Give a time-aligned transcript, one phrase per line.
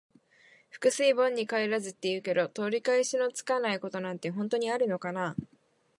[0.81, 5.35] 「覆水盆に返らず」って言うけど、取り返しのつかないことなんて本当にあるのかな。